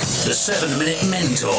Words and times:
The 0.00 0.32
7 0.32 0.78
Minute 0.78 1.04
Mentor. 1.10 1.52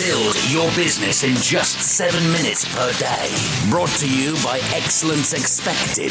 Build 0.00 0.34
your 0.48 0.74
business 0.74 1.22
in 1.22 1.34
just 1.34 1.78
7 1.82 2.18
minutes 2.32 2.64
per 2.74 2.90
day. 2.94 3.28
Brought 3.68 3.90
to 4.00 4.08
you 4.08 4.32
by 4.42 4.58
Excellence 4.72 5.34
Expected, 5.34 6.10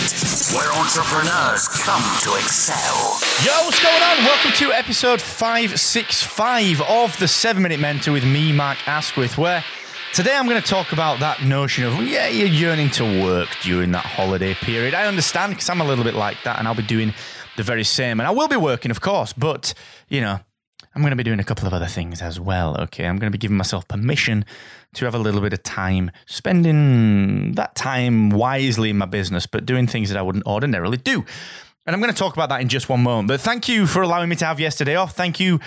where 0.56 0.72
entrepreneurs 0.74 1.68
come 1.68 2.04
to 2.22 2.36
excel. 2.36 3.18
Yo, 3.44 3.66
what's 3.66 3.82
going 3.82 4.04
on? 4.04 4.18
Welcome 4.24 4.52
to 4.52 4.72
episode 4.72 5.20
565 5.20 6.82
of 6.82 7.18
the 7.18 7.28
7 7.28 7.64
Minute 7.64 7.80
Mentor 7.80 8.12
with 8.12 8.24
me, 8.24 8.52
Mark 8.52 8.78
Asquith, 8.88 9.40
where 9.40 9.64
today 10.14 10.36
I'm 10.36 10.48
going 10.48 10.62
to 10.62 10.68
talk 10.68 10.94
about 10.94 11.22
that 11.22 11.42
notion 11.42 11.86
of, 11.86 11.96
yeah, 12.04 12.28
you're 12.28 12.48
yearning 12.48 12.92
to 12.92 13.24
work 13.24 13.50
during 13.64 13.92
that 13.94 14.06
holiday 14.06 14.54
period. 14.54 14.94
I 14.94 15.08
understand 15.08 15.54
because 15.54 15.70
I'm 15.72 15.82
a 15.82 15.86
little 15.86 16.04
bit 16.04 16.14
like 16.14 16.38
that 16.44 16.60
and 16.60 16.68
I'll 16.68 16.76
be 16.76 16.84
doing 16.84 17.16
the 17.58 17.64
very 17.64 17.84
same. 17.84 18.20
And 18.20 18.28
I 18.28 18.32
will 18.32 18.48
be 18.48 18.58
working, 18.58 18.92
of 18.92 19.02
course, 19.02 19.34
but, 19.34 19.74
you 20.08 20.22
know, 20.22 20.40
I'm 20.96 21.02
going 21.02 21.12
to 21.12 21.18
be 21.18 21.24
doing 21.24 21.40
a 21.40 21.44
couple 21.44 21.66
of 21.66 21.74
other 21.74 21.88
things 21.88 22.22
as 22.22 22.40
well. 22.40 22.80
Okay. 22.82 23.06
I'm 23.06 23.18
going 23.18 23.32
to 23.32 23.36
be 23.36 23.40
giving 23.40 23.58
myself 23.58 23.88
permission 23.88 24.46
to 24.94 25.06
have 25.06 25.16
a 25.16 25.20
little 25.20 25.42
bit 25.42 25.54
of 25.54 25.64
time, 25.64 26.12
spending 26.28 27.54
that 27.54 27.76
time 27.76 28.30
wisely 28.30 28.92
in 28.92 28.98
my 28.98 29.08
business, 29.08 29.48
but 29.48 29.66
doing 29.66 29.88
things 29.88 30.10
that 30.10 30.18
I 30.18 30.22
wouldn't 30.22 30.46
ordinarily 30.46 30.98
do. 30.98 31.26
And 31.86 31.96
I'm 31.96 32.00
going 32.00 32.14
to 32.14 32.18
talk 32.18 32.34
about 32.34 32.50
that 32.50 32.62
in 32.62 32.70
just 32.70 32.90
one 32.90 33.02
moment. 33.02 33.28
But 33.28 33.42
thank 33.42 33.68
you 33.68 33.88
for 33.88 34.04
allowing 34.04 34.30
me 34.30 34.36
to 34.38 34.46
have 34.46 34.60
yesterday 34.60 34.96
off. 34.96 35.16
Thank 35.16 35.40
you 35.40 35.60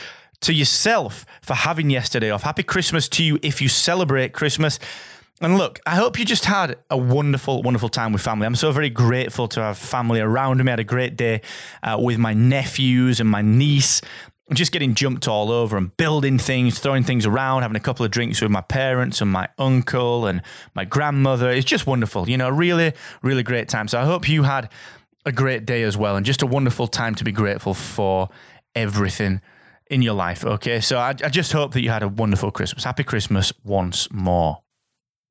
to 0.42 0.52
yourself 0.52 1.26
for 1.42 1.54
having 1.54 1.90
yesterday 1.90 2.30
off. 2.30 2.42
Happy 2.42 2.62
Christmas 2.62 3.08
to 3.10 3.24
you 3.24 3.38
if 3.42 3.60
you 3.60 3.68
celebrate 3.68 4.32
Christmas. 4.32 4.78
And 5.40 5.58
look, 5.58 5.80
I 5.84 5.96
hope 5.96 6.18
you 6.18 6.24
just 6.24 6.46
had 6.46 6.78
a 6.88 6.96
wonderful, 6.96 7.62
wonderful 7.62 7.90
time 7.90 8.12
with 8.12 8.22
family. 8.22 8.46
I'm 8.46 8.54
so 8.54 8.72
very 8.72 8.88
grateful 8.88 9.48
to 9.48 9.60
have 9.60 9.76
family 9.76 10.20
around 10.20 10.64
me. 10.64 10.70
I 10.70 10.72
had 10.72 10.80
a 10.80 10.84
great 10.84 11.16
day 11.16 11.42
uh, 11.82 11.98
with 12.00 12.16
my 12.16 12.32
nephews 12.32 13.20
and 13.20 13.28
my 13.28 13.42
niece 13.42 14.00
just 14.52 14.70
getting 14.70 14.94
jumped 14.94 15.26
all 15.26 15.50
over 15.50 15.76
and 15.76 15.96
building 15.96 16.38
things, 16.38 16.78
throwing 16.78 17.02
things 17.02 17.26
around, 17.26 17.62
having 17.62 17.76
a 17.76 17.80
couple 17.80 18.04
of 18.04 18.12
drinks 18.12 18.40
with 18.40 18.50
my 18.50 18.60
parents 18.60 19.20
and 19.20 19.30
my 19.30 19.48
uncle 19.58 20.26
and 20.26 20.40
my 20.74 20.84
grandmother. 20.84 21.50
It's 21.50 21.64
just 21.64 21.86
wonderful. 21.86 22.28
You 22.28 22.36
know, 22.36 22.48
really, 22.48 22.92
really 23.22 23.42
great 23.42 23.68
time. 23.68 23.88
So 23.88 24.00
I 24.00 24.04
hope 24.04 24.28
you 24.28 24.44
had 24.44 24.70
a 25.24 25.32
great 25.32 25.66
day 25.66 25.82
as 25.82 25.96
well 25.96 26.14
and 26.16 26.24
just 26.24 26.42
a 26.42 26.46
wonderful 26.46 26.86
time 26.86 27.16
to 27.16 27.24
be 27.24 27.32
grateful 27.32 27.74
for 27.74 28.28
everything 28.76 29.40
in 29.90 30.00
your 30.02 30.14
life. 30.14 30.44
Okay. 30.44 30.80
So 30.80 30.98
I, 30.98 31.08
I 31.08 31.28
just 31.28 31.50
hope 31.50 31.72
that 31.72 31.82
you 31.82 31.90
had 31.90 32.04
a 32.04 32.08
wonderful 32.08 32.52
Christmas. 32.52 32.84
Happy 32.84 33.02
Christmas 33.02 33.52
once 33.64 34.08
more. 34.12 34.62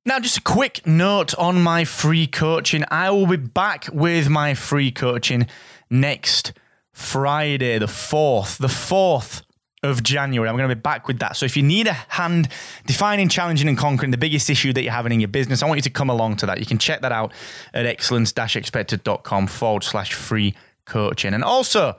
Now, 0.07 0.19
just 0.19 0.37
a 0.37 0.41
quick 0.41 0.85
note 0.85 1.33
on 1.35 1.63
my 1.63 1.83
free 1.83 2.27
coaching. 2.27 2.83
I 2.91 3.09
will 3.09 3.25
be 3.25 3.37
back 3.37 3.87
with 3.91 4.29
my 4.29 4.53
free 4.53 4.91
coaching 4.91 5.47
next 5.89 6.53
Friday, 6.95 7.77
the 7.77 7.87
4th, 7.87 8.57
the 8.57 8.67
4th 8.67 9.41
of 9.83 10.01
January. 10.01 10.49
I'm 10.49 10.55
going 10.55 10.69
to 10.69 10.75
be 10.75 10.79
back 10.79 11.09
with 11.09 11.19
that. 11.19 11.35
So 11.35 11.45
if 11.45 11.57
you 11.57 11.61
need 11.61 11.87
a 11.87 11.93
hand 11.93 12.47
defining, 12.87 13.27
challenging, 13.27 13.67
and 13.67 13.77
conquering 13.77 14.11
the 14.11 14.17
biggest 14.17 14.49
issue 14.49 14.71
that 14.71 14.81
you're 14.81 14.93
having 14.93 15.11
in 15.11 15.19
your 15.19 15.27
business, 15.27 15.61
I 15.61 15.67
want 15.67 15.77
you 15.77 15.83
to 15.83 15.89
come 15.89 16.09
along 16.09 16.37
to 16.37 16.45
that. 16.45 16.59
You 16.59 16.65
can 16.65 16.77
check 16.77 17.01
that 17.01 17.11
out 17.11 17.33
at 17.73 17.85
excellence-expected.com 17.85 19.47
forward 19.47 19.83
slash 19.83 20.13
free 20.13 20.55
coaching. 20.85 21.33
And 21.33 21.43
also, 21.43 21.97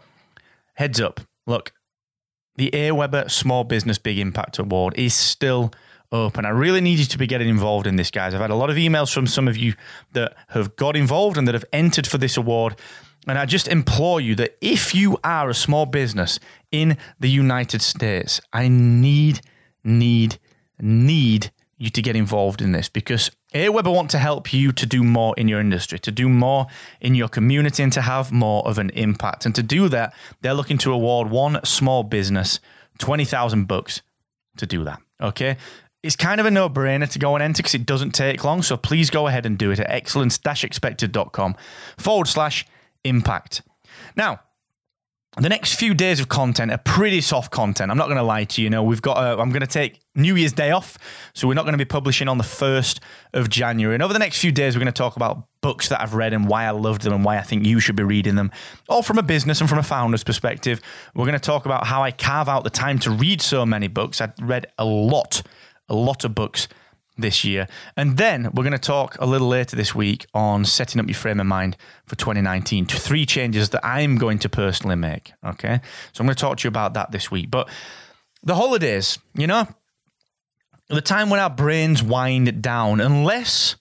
heads 0.74 0.98
up, 0.98 1.20
look, 1.46 1.72
the 2.56 2.70
AWeber 2.70 3.30
Small 3.30 3.64
Business 3.64 3.98
Big 3.98 4.18
Impact 4.18 4.58
Award 4.58 4.94
is 4.96 5.12
still 5.12 5.72
open. 6.12 6.44
I 6.44 6.50
really 6.50 6.80
need 6.80 6.98
you 6.98 7.04
to 7.06 7.18
be 7.18 7.26
getting 7.26 7.48
involved 7.48 7.86
in 7.86 7.96
this, 7.96 8.10
guys. 8.10 8.34
I've 8.34 8.40
had 8.40 8.50
a 8.50 8.56
lot 8.56 8.70
of 8.70 8.76
emails 8.76 9.12
from 9.12 9.26
some 9.26 9.48
of 9.48 9.56
you 9.56 9.74
that 10.12 10.34
have 10.48 10.76
got 10.76 10.96
involved 10.96 11.36
and 11.36 11.46
that 11.48 11.54
have 11.54 11.64
entered 11.72 12.06
for 12.06 12.18
this 12.18 12.36
award. 12.36 12.76
And 13.26 13.38
I 13.38 13.46
just 13.46 13.68
implore 13.68 14.20
you 14.20 14.34
that 14.36 14.56
if 14.60 14.94
you 14.94 15.18
are 15.24 15.50
a 15.50 15.54
small 15.54 15.86
business 15.86 16.38
in 16.70 16.96
the 17.18 17.28
United 17.28 17.82
States, 17.82 18.40
I 18.52 18.68
need, 18.68 19.40
need, 19.82 20.38
need 20.80 21.50
you 21.78 21.90
to 21.90 22.02
get 22.02 22.16
involved 22.16 22.62
in 22.62 22.72
this 22.72 22.88
because 22.88 23.30
AWeber 23.52 23.94
want 23.94 24.10
to 24.10 24.18
help 24.18 24.52
you 24.52 24.72
to 24.72 24.86
do 24.86 25.02
more 25.02 25.34
in 25.36 25.48
your 25.48 25.60
industry, 25.60 25.98
to 26.00 26.10
do 26.10 26.28
more 26.28 26.66
in 27.00 27.14
your 27.14 27.28
community, 27.28 27.82
and 27.82 27.92
to 27.92 28.00
have 28.00 28.32
more 28.32 28.66
of 28.66 28.78
an 28.78 28.90
impact. 28.90 29.44
And 29.44 29.54
to 29.54 29.62
do 29.62 29.88
that, 29.88 30.14
they're 30.40 30.54
looking 30.54 30.78
to 30.78 30.92
award 30.92 31.30
one 31.30 31.64
small 31.64 32.02
business 32.02 32.60
20,000 32.98 33.66
bucks 33.66 34.02
to 34.56 34.66
do 34.66 34.84
that. 34.84 35.00
Okay. 35.20 35.56
It's 36.06 36.16
kind 36.16 36.40
of 36.40 36.46
a 36.46 36.50
no 36.50 36.68
brainer 36.68 37.10
to 37.10 37.18
go 37.18 37.34
and 37.34 37.42
enter 37.42 37.62
because 37.62 37.74
it 37.74 37.84
doesn't 37.84 38.12
take 38.12 38.44
long. 38.44 38.62
So 38.62 38.76
please 38.76 39.10
go 39.10 39.26
ahead 39.26 39.44
and 39.44 39.58
do 39.58 39.70
it 39.70 39.80
at 39.80 39.90
excellence 39.90 40.38
expected.com 40.44 41.56
forward 41.98 42.28
slash 42.28 42.64
impact. 43.04 43.62
Now, 44.16 44.40
the 45.38 45.50
next 45.50 45.74
few 45.74 45.92
days 45.92 46.18
of 46.18 46.28
content 46.28 46.72
are 46.72 46.78
pretty 46.78 47.20
soft 47.20 47.50
content. 47.50 47.90
I'm 47.90 47.98
not 47.98 48.06
going 48.06 48.16
to 48.16 48.22
lie 48.22 48.44
to 48.44 48.60
you. 48.62 48.66
You 48.66 48.70
know, 48.70 48.82
we've 48.82 49.02
got. 49.02 49.18
A, 49.18 49.38
I'm 49.38 49.50
going 49.50 49.60
to 49.60 49.66
take 49.66 50.00
New 50.14 50.34
Year's 50.34 50.54
Day 50.54 50.70
off, 50.70 50.96
so 51.34 51.46
we're 51.46 51.54
not 51.54 51.64
going 51.64 51.74
to 51.74 51.78
be 51.78 51.84
publishing 51.84 52.26
on 52.26 52.38
the 52.38 52.44
first 52.44 53.00
of 53.34 53.50
January. 53.50 53.94
And 53.94 54.02
over 54.02 54.14
the 54.14 54.18
next 54.18 54.38
few 54.38 54.50
days, 54.50 54.74
we're 54.74 54.80
going 54.80 54.92
to 54.92 54.96
talk 54.96 55.16
about 55.16 55.46
books 55.60 55.90
that 55.90 56.00
I've 56.00 56.14
read 56.14 56.32
and 56.32 56.48
why 56.48 56.64
I 56.64 56.70
loved 56.70 57.02
them 57.02 57.12
and 57.12 57.22
why 57.22 57.36
I 57.36 57.42
think 57.42 57.66
you 57.66 57.80
should 57.80 57.96
be 57.96 58.02
reading 58.02 58.34
them, 58.34 58.50
all 58.88 59.02
from 59.02 59.18
a 59.18 59.22
business 59.22 59.60
and 59.60 59.68
from 59.68 59.78
a 59.78 59.82
founder's 59.82 60.24
perspective. 60.24 60.80
We're 61.14 61.26
going 61.26 61.38
to 61.38 61.38
talk 61.38 61.66
about 61.66 61.86
how 61.86 62.02
I 62.02 62.12
carve 62.12 62.48
out 62.48 62.64
the 62.64 62.70
time 62.70 62.98
to 63.00 63.10
read 63.10 63.42
so 63.42 63.66
many 63.66 63.88
books. 63.88 64.22
I've 64.22 64.32
read 64.40 64.68
a 64.78 64.86
lot, 64.86 65.42
a 65.88 65.94
lot 65.94 66.24
of 66.24 66.34
books 66.34 66.68
this 67.18 67.44
year. 67.44 67.66
And 67.96 68.16
then 68.16 68.50
we're 68.52 68.62
going 68.62 68.72
to 68.72 68.78
talk 68.78 69.16
a 69.18 69.26
little 69.26 69.48
later 69.48 69.76
this 69.76 69.94
week 69.94 70.26
on 70.34 70.64
setting 70.64 71.00
up 71.00 71.06
your 71.06 71.14
frame 71.14 71.40
of 71.40 71.46
mind 71.46 71.76
for 72.06 72.16
2019. 72.16 72.86
Three 72.86 73.26
changes 73.26 73.70
that 73.70 73.84
I'm 73.84 74.16
going 74.16 74.38
to 74.40 74.48
personally 74.48 74.96
make. 74.96 75.32
Okay. 75.44 75.80
So 76.12 76.20
I'm 76.20 76.26
going 76.26 76.36
to 76.36 76.40
talk 76.40 76.58
to 76.58 76.64
you 76.64 76.68
about 76.68 76.94
that 76.94 77.10
this 77.10 77.30
week. 77.30 77.50
But 77.50 77.68
the 78.42 78.54
holidays, 78.54 79.18
you 79.34 79.46
know, 79.46 79.66
the 80.88 81.00
time 81.00 81.30
when 81.30 81.40
our 81.40 81.50
brains 81.50 82.02
wind 82.02 82.62
down, 82.62 83.00
unless 83.00 83.76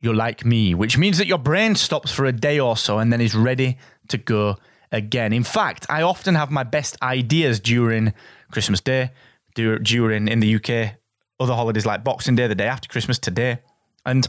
you're 0.00 0.14
like 0.14 0.44
me, 0.44 0.74
which 0.74 0.96
means 0.96 1.18
that 1.18 1.26
your 1.26 1.38
brain 1.38 1.74
stops 1.74 2.10
for 2.10 2.24
a 2.24 2.32
day 2.32 2.58
or 2.58 2.76
so 2.76 2.98
and 2.98 3.12
then 3.12 3.20
is 3.20 3.34
ready 3.34 3.78
to 4.08 4.18
go 4.18 4.56
again. 4.90 5.32
In 5.32 5.44
fact, 5.44 5.86
I 5.88 6.02
often 6.02 6.34
have 6.34 6.50
my 6.50 6.62
best 6.62 6.96
ideas 7.02 7.60
during 7.60 8.14
Christmas 8.50 8.80
Day, 8.80 9.10
during 9.54 10.28
in 10.28 10.40
the 10.40 10.54
UK 10.54 10.98
other 11.40 11.54
holidays 11.54 11.86
like 11.86 12.04
Boxing 12.04 12.36
Day, 12.36 12.46
the 12.46 12.54
day 12.54 12.66
after 12.66 12.88
Christmas, 12.88 13.18
today. 13.18 13.58
And 14.04 14.26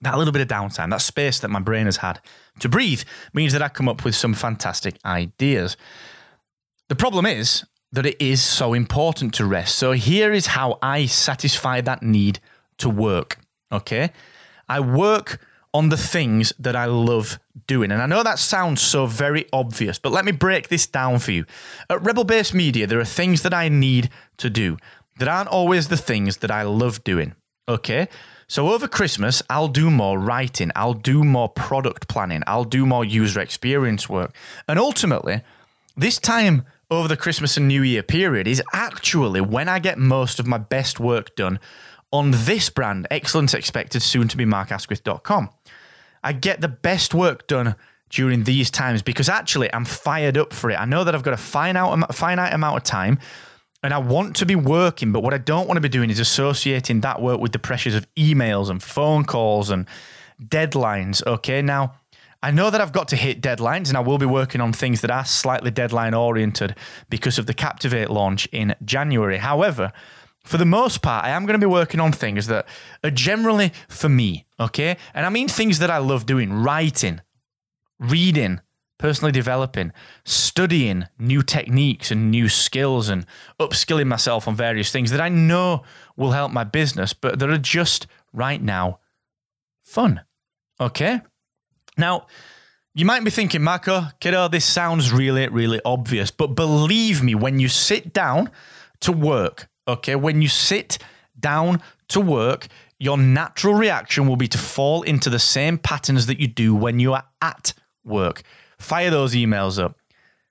that 0.00 0.18
little 0.18 0.32
bit 0.32 0.42
of 0.42 0.48
downtime, 0.48 0.90
that 0.90 1.00
space 1.00 1.38
that 1.40 1.48
my 1.48 1.60
brain 1.60 1.86
has 1.86 1.98
had 1.98 2.20
to 2.60 2.68
breathe, 2.68 3.02
means 3.32 3.52
that 3.52 3.62
I 3.62 3.68
come 3.68 3.88
up 3.88 4.04
with 4.04 4.14
some 4.14 4.34
fantastic 4.34 4.96
ideas. 5.04 5.76
The 6.88 6.96
problem 6.96 7.26
is 7.26 7.64
that 7.92 8.06
it 8.06 8.20
is 8.20 8.42
so 8.42 8.74
important 8.74 9.34
to 9.34 9.46
rest. 9.46 9.76
So 9.76 9.92
here 9.92 10.32
is 10.32 10.46
how 10.46 10.78
I 10.82 11.06
satisfy 11.06 11.80
that 11.82 12.02
need 12.02 12.40
to 12.78 12.88
work. 12.88 13.38
Okay. 13.70 14.10
I 14.68 14.80
work 14.80 15.40
on 15.74 15.88
the 15.88 15.96
things 15.96 16.52
that 16.58 16.76
I 16.76 16.84
love 16.86 17.38
doing. 17.66 17.92
And 17.92 18.02
I 18.02 18.06
know 18.06 18.22
that 18.22 18.38
sounds 18.38 18.82
so 18.82 19.06
very 19.06 19.46
obvious, 19.52 19.98
but 19.98 20.12
let 20.12 20.24
me 20.24 20.32
break 20.32 20.68
this 20.68 20.86
down 20.86 21.18
for 21.18 21.32
you. 21.32 21.44
At 21.88 22.02
Rebel 22.02 22.24
Base 22.24 22.52
Media, 22.52 22.86
there 22.86 23.00
are 23.00 23.04
things 23.04 23.42
that 23.42 23.54
I 23.54 23.68
need 23.68 24.10
to 24.38 24.50
do 24.50 24.76
that 25.18 25.28
aren't 25.28 25.48
always 25.48 25.88
the 25.88 25.96
things 25.96 26.38
that 26.38 26.50
I 26.50 26.62
love 26.62 27.04
doing. 27.04 27.34
Okay. 27.68 28.08
So 28.48 28.70
over 28.70 28.86
Christmas, 28.86 29.42
I'll 29.48 29.68
do 29.68 29.90
more 29.90 30.18
writing, 30.18 30.70
I'll 30.76 30.92
do 30.92 31.24
more 31.24 31.48
product 31.48 32.08
planning, 32.08 32.42
I'll 32.46 32.64
do 32.64 32.84
more 32.84 33.04
user 33.04 33.40
experience 33.40 34.10
work. 34.10 34.34
And 34.68 34.78
ultimately, 34.78 35.42
this 35.96 36.18
time 36.18 36.66
over 36.90 37.08
the 37.08 37.16
Christmas 37.16 37.56
and 37.56 37.66
New 37.66 37.82
Year 37.82 38.02
period 38.02 38.46
is 38.46 38.62
actually 38.74 39.40
when 39.40 39.68
I 39.68 39.78
get 39.78 39.98
most 39.98 40.38
of 40.38 40.46
my 40.46 40.58
best 40.58 41.00
work 41.00 41.34
done 41.34 41.60
on 42.12 42.32
this 42.32 42.68
brand, 42.68 43.06
Excellence 43.10 43.54
Expected, 43.54 44.02
soon 44.02 44.28
to 44.28 44.36
be 44.36 44.44
markasquith.com. 44.44 45.48
I 46.22 46.32
get 46.34 46.60
the 46.60 46.68
best 46.68 47.14
work 47.14 47.46
done 47.46 47.74
during 48.10 48.44
these 48.44 48.70
times 48.70 49.00
because 49.00 49.30
actually 49.30 49.72
I'm 49.72 49.86
fired 49.86 50.36
up 50.36 50.52
for 50.52 50.70
it. 50.70 50.74
I 50.74 50.84
know 50.84 51.04
that 51.04 51.14
I've 51.14 51.22
got 51.22 51.32
a 51.32 51.38
finite, 51.38 52.14
finite 52.14 52.52
amount 52.52 52.76
of 52.76 52.82
time 52.82 53.18
and 53.82 53.92
I 53.92 53.98
want 53.98 54.36
to 54.36 54.46
be 54.46 54.54
working, 54.54 55.12
but 55.12 55.22
what 55.22 55.34
I 55.34 55.38
don't 55.38 55.66
want 55.66 55.76
to 55.76 55.80
be 55.80 55.88
doing 55.88 56.10
is 56.10 56.20
associating 56.20 57.00
that 57.00 57.20
work 57.20 57.40
with 57.40 57.52
the 57.52 57.58
pressures 57.58 57.94
of 57.94 58.06
emails 58.14 58.70
and 58.70 58.82
phone 58.82 59.24
calls 59.24 59.70
and 59.70 59.86
deadlines. 60.40 61.24
Okay, 61.26 61.62
now 61.62 61.94
I 62.42 62.50
know 62.50 62.70
that 62.70 62.80
I've 62.80 62.92
got 62.92 63.08
to 63.08 63.16
hit 63.16 63.40
deadlines 63.40 63.88
and 63.88 63.96
I 63.96 64.00
will 64.00 64.18
be 64.18 64.26
working 64.26 64.60
on 64.60 64.72
things 64.72 65.00
that 65.00 65.10
are 65.10 65.24
slightly 65.24 65.70
deadline 65.70 66.14
oriented 66.14 66.76
because 67.10 67.38
of 67.38 67.46
the 67.46 67.54
Captivate 67.54 68.10
launch 68.10 68.48
in 68.52 68.74
January. 68.84 69.38
However, 69.38 69.92
for 70.44 70.58
the 70.58 70.64
most 70.64 71.02
part, 71.02 71.24
I 71.24 71.30
am 71.30 71.46
going 71.46 71.58
to 71.58 71.64
be 71.64 71.70
working 71.70 72.00
on 72.00 72.12
things 72.12 72.48
that 72.48 72.66
are 73.04 73.10
generally 73.10 73.72
for 73.88 74.08
me, 74.08 74.46
okay? 74.58 74.96
And 75.14 75.24
I 75.24 75.28
mean 75.28 75.48
things 75.48 75.78
that 75.78 75.90
I 75.90 75.98
love 75.98 76.26
doing 76.26 76.52
writing, 76.52 77.20
reading, 78.00 78.60
personally 79.02 79.32
developing, 79.32 79.92
studying 80.24 81.04
new 81.18 81.42
techniques 81.42 82.12
and 82.12 82.30
new 82.30 82.48
skills 82.48 83.08
and 83.08 83.26
upskilling 83.58 84.06
myself 84.06 84.46
on 84.46 84.54
various 84.54 84.92
things 84.92 85.10
that 85.10 85.20
I 85.20 85.28
know 85.28 85.82
will 86.16 86.30
help 86.30 86.52
my 86.52 86.62
business, 86.62 87.12
but 87.12 87.40
that 87.40 87.50
are 87.50 87.58
just 87.58 88.06
right 88.32 88.62
now 88.62 89.00
fun, 89.82 90.20
okay? 90.80 91.20
Now, 91.98 92.28
you 92.94 93.04
might 93.04 93.24
be 93.24 93.32
thinking, 93.32 93.60
Marco, 93.64 94.04
kiddo, 94.20 94.46
this 94.46 94.64
sounds 94.64 95.12
really, 95.12 95.48
really 95.48 95.80
obvious, 95.84 96.30
but 96.30 96.54
believe 96.54 97.24
me, 97.24 97.34
when 97.34 97.58
you 97.58 97.66
sit 97.66 98.12
down 98.12 98.52
to 99.00 99.10
work, 99.10 99.68
okay, 99.88 100.14
when 100.14 100.40
you 100.40 100.48
sit 100.48 100.98
down 101.40 101.82
to 102.06 102.20
work, 102.20 102.68
your 103.00 103.18
natural 103.18 103.74
reaction 103.74 104.28
will 104.28 104.36
be 104.36 104.46
to 104.46 104.58
fall 104.58 105.02
into 105.02 105.28
the 105.28 105.40
same 105.40 105.76
patterns 105.76 106.26
that 106.26 106.38
you 106.38 106.46
do 106.46 106.72
when 106.72 107.00
you 107.00 107.14
are 107.14 107.24
at 107.40 107.74
work. 108.04 108.44
Fire 108.82 109.10
those 109.10 109.34
emails 109.34 109.82
up. 109.82 109.98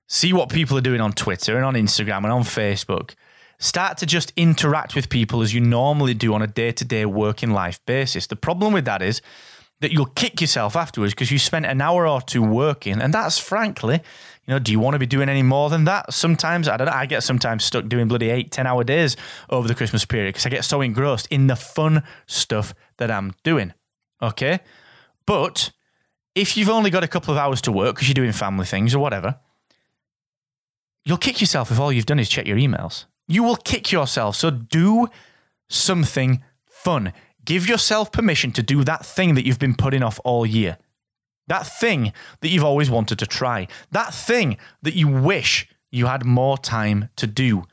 See 0.08 0.34
what 0.34 0.50
people 0.50 0.78
are 0.78 0.82
doing 0.82 1.02
on 1.02 1.14
Twitter 1.14 1.56
and 1.56 1.66
on 1.66 1.76
Instagram 1.76 2.18
and 2.18 2.32
on 2.32 2.44
Facebook. 2.44 3.16
Start 3.60 3.98
to 4.00 4.06
just 4.06 4.34
interact 4.36 4.96
with 4.96 5.10
people 5.10 5.42
as 5.42 5.54
you 5.54 5.62
normally 5.62 6.14
do 6.14 6.34
on 6.34 6.42
a 6.42 6.48
day 6.48 6.72
to 6.72 6.84
day 6.84 7.06
working 7.06 7.52
life 7.52 7.80
basis. 7.86 8.28
The 8.28 8.36
problem 8.36 8.74
with 8.74 8.86
that 8.86 9.02
is 9.02 9.22
that 9.82 9.92
you'll 9.92 10.06
kick 10.06 10.40
yourself 10.40 10.76
afterwards 10.76 11.14
because 11.14 11.32
you 11.32 11.40
spent 11.40 11.66
an 11.66 11.82
hour 11.82 12.08
or 12.08 12.22
two 12.22 12.42
working. 12.42 13.02
And 13.02 13.14
that's 13.14 13.38
frankly, 13.38 13.96
you 13.96 14.54
know, 14.54 14.60
do 14.60 14.72
you 14.72 14.80
want 14.80 14.94
to 14.94 15.00
be 15.00 15.06
doing 15.06 15.28
any 15.30 15.44
more 15.44 15.70
than 15.70 15.84
that? 15.86 16.14
Sometimes, 16.14 16.68
I 16.68 16.78
don't 16.78 16.88
know, 16.88 16.94
I 16.94 17.06
get 17.06 17.24
sometimes 17.24 17.64
stuck 17.64 17.88
doing 17.88 18.08
bloody 18.08 18.30
eight, 18.30 18.52
10 18.52 18.66
hour 18.66 18.84
days 18.84 19.18
over 19.50 19.68
the 19.68 19.76
Christmas 19.76 20.06
period 20.06 20.30
because 20.30 20.46
I 20.46 20.50
get 20.50 20.66
so 20.66 20.82
engrossed 20.82 21.28
in 21.28 21.48
the 21.48 21.56
fun 21.56 22.04
stuff 22.28 22.74
that 22.98 23.12
I'm 23.12 23.34
doing. 23.44 23.74
Okay. 24.22 24.60
But 25.26 25.72
if 26.36 26.56
you've 26.56 26.70
only 26.70 26.90
got 26.90 27.04
a 27.04 27.08
couple 27.08 27.34
of 27.34 27.38
hours 27.38 27.62
to 27.62 27.72
work 27.72 27.96
because 27.96 28.08
you're 28.08 28.14
doing 28.14 28.32
family 28.32 28.66
things 28.66 28.96
or 28.96 29.00
whatever, 29.00 29.38
you'll 31.04 31.18
kick 31.18 31.42
yourself 31.42 31.72
if 31.72 31.80
all 31.80 31.92
you've 31.92 32.06
done 32.06 32.20
is 32.20 32.30
check 32.30 32.48
your 32.48 32.58
emails. 32.58 33.06
You 33.28 33.44
will 33.44 33.58
kick 33.58 33.92
yourself. 33.92 34.36
So 34.36 34.50
do 34.50 35.08
something 35.70 36.44
fun. 36.66 37.14
Give 37.44 37.68
yourself 37.68 38.12
permission 38.12 38.52
to 38.54 38.64
do 38.64 38.84
that 38.84 39.06
thing 39.06 39.36
that 39.36 39.46
you've 39.46 39.60
been 39.60 39.76
putting 39.76 40.04
off 40.04 40.20
all 40.24 40.46
year. 40.46 40.78
That 41.48 41.66
thing 41.66 42.14
that 42.42 42.50
you've 42.50 42.64
always 42.64 42.90
wanted 42.90 43.20
to 43.20 43.26
try. 43.26 43.68
That 43.92 44.14
thing 44.14 44.58
that 44.84 44.96
you 44.96 45.08
wish 45.08 45.68
you 45.92 46.06
had 46.06 46.26
more 46.26 46.58
time 46.58 47.10
to 47.18 47.28
do. 47.28 47.64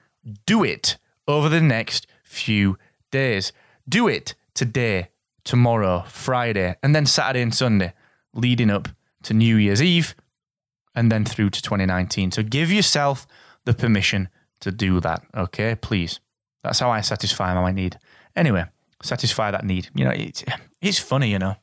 Do 0.47 0.65
it 0.65 0.97
over 1.27 1.49
the 1.49 1.61
next 1.61 2.07
few 2.25 2.79
days. 3.11 3.53
Do 3.89 4.09
it 4.09 4.35
today, 4.55 5.09
tomorrow, 5.45 6.05
Friday, 6.09 6.77
and 6.83 6.95
then 6.95 7.07
Saturday 7.07 7.43
and 7.43 7.55
Sunday, 7.55 7.93
leading 8.35 8.71
up 8.71 8.89
to 9.25 9.35
New 9.35 9.57
Year's 9.57 9.83
Eve 9.83 10.15
and 10.95 11.11
then 11.13 11.25
through 11.25 11.51
to 11.51 11.63
2019. 11.63 12.33
So 12.33 12.43
give 12.43 12.71
yourself 12.73 13.27
the 13.65 13.75
permission 13.75 14.29
to 14.61 14.71
do 14.71 15.01
that, 15.01 15.23
okay? 15.37 15.75
Please. 15.75 16.21
That's 16.63 16.81
how 16.81 16.91
I 16.91 17.01
satisfy 17.01 17.55
my 17.55 17.73
need. 17.73 17.99
Anyway, 18.35 18.65
satisfy 19.03 19.51
that 19.51 19.65
need. 19.65 19.89
You 19.95 20.05
know, 20.05 20.11
it's 20.11 20.45
it's 20.81 20.99
funny, 20.99 21.31
you 21.31 21.39
know. 21.39 21.57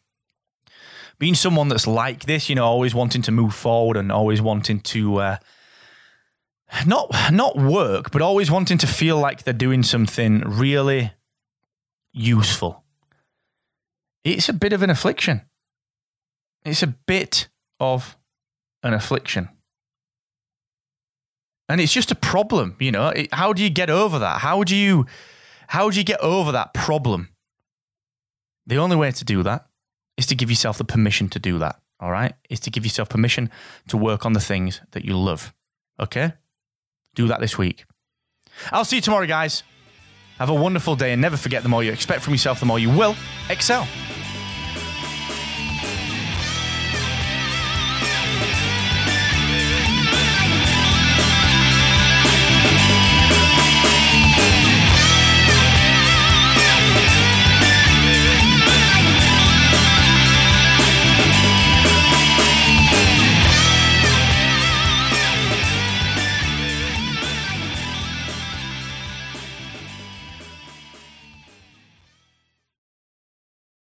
Being 1.20 1.36
someone 1.36 1.70
that's 1.70 1.88
like 1.88 2.26
this, 2.26 2.50
you 2.50 2.56
know, 2.56 2.66
always 2.66 2.94
wanting 2.94 3.22
to 3.24 3.32
move 3.32 3.54
forward 3.54 3.98
and 3.98 4.12
always 4.12 4.42
wanting 4.42 4.82
to 4.82 5.18
uh, 5.18 5.38
not 6.86 7.14
not 7.32 7.58
work, 7.58 8.12
but 8.12 8.22
always 8.22 8.52
wanting 8.52 8.78
to 8.80 8.88
feel 8.88 9.18
like 9.18 9.44
they're 9.44 9.54
doing 9.54 9.84
something 9.84 10.42
really 10.46 11.12
useful. 12.12 12.84
It's 14.24 14.50
a 14.50 14.54
bit 14.54 14.74
of 14.74 14.82
an 14.82 14.90
affliction. 14.90 15.42
It's 16.66 16.84
a 16.84 16.88
bit 16.88 17.48
of 17.80 18.18
an 18.84 18.94
affliction. 18.94 19.50
And 21.70 21.80
it's 21.80 21.94
just 21.94 22.12
a 22.12 22.16
problem, 22.16 22.76
you 22.80 22.92
know. 22.92 23.10
It, 23.10 23.34
how 23.34 23.54
do 23.54 23.64
you 23.64 23.70
get 23.70 23.90
over 23.90 24.20
that? 24.20 24.42
How 24.42 24.64
do 24.64 24.76
you 24.76 25.06
how 25.68 25.90
do 25.90 25.98
you 25.98 26.04
get 26.04 26.20
over 26.20 26.52
that 26.52 26.74
problem? 26.74 27.30
The 28.68 28.78
only 28.78 28.96
way 28.96 29.12
to 29.12 29.26
do 29.26 29.44
that 29.44 29.68
is 30.18 30.28
to 30.28 30.36
give 30.36 30.50
yourself 30.50 30.78
the 30.78 30.84
permission 30.84 31.30
to 31.30 31.40
do 31.40 31.60
that. 31.60 31.80
All 32.00 32.12
right? 32.12 32.34
Is 32.50 32.60
to 32.62 32.72
give 32.72 32.84
yourself 32.84 33.10
permission 33.10 33.50
to 33.88 33.98
work 33.98 34.26
on 34.26 34.34
the 34.34 34.40
things 34.40 34.82
that 34.92 35.06
you 35.06 35.18
love. 35.18 35.54
Okay? 36.00 36.34
Do 37.16 37.28
that 37.28 37.40
this 37.40 37.58
week. 37.58 37.86
I'll 38.72 38.86
see 38.86 38.98
you 38.98 39.02
tomorrow, 39.02 39.26
guys. 39.26 39.64
Have 40.38 40.50
a 40.50 40.54
wonderful 40.54 40.96
day 40.96 41.14
and 41.14 41.22
never 41.22 41.38
forget 41.38 41.64
the 41.64 41.70
more 41.70 41.84
you 41.84 41.92
expect 41.92 42.22
from 42.22 42.34
yourself, 42.34 42.60
the 42.60 42.66
more 42.66 42.80
you 42.80 42.90
will 42.90 43.16
excel. 43.50 43.88